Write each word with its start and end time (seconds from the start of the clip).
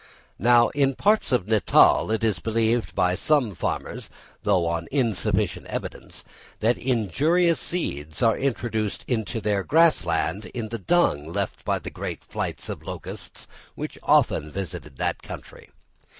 Now, 0.39 0.69
in 0.69 0.95
parts 0.95 1.31
of 1.31 1.45
Natal 1.47 2.09
it 2.09 2.23
is 2.23 2.39
believed 2.39 2.95
by 2.95 3.13
some 3.13 3.53
farmers, 3.53 4.09
though 4.41 4.65
on 4.65 4.87
insufficient 4.91 5.67
evidence, 5.67 6.25
that 6.59 6.75
injurious 6.75 7.59
seeds 7.59 8.23
are 8.23 8.35
introduced 8.35 9.05
into 9.07 9.39
their 9.39 9.63
grass 9.63 10.03
land 10.03 10.47
in 10.55 10.69
the 10.69 10.79
dung 10.79 11.27
left 11.31 11.63
by 11.63 11.77
the 11.77 11.91
great 11.91 12.23
flights 12.25 12.67
of 12.67 12.81
locusts 12.81 13.47
which 13.75 13.99
often 14.01 14.49
visit 14.49 14.95
that 14.97 15.21
country. 15.21 15.69